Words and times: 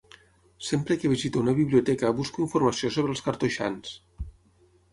Sempre 0.67 0.97
que 1.01 1.11
visito 1.13 1.43
una 1.43 1.53
biblioteca 1.59 2.11
busco 2.21 2.43
informació 2.45 2.91
sobre 2.97 3.17
els 3.17 3.25
cartoixans. 3.29 3.95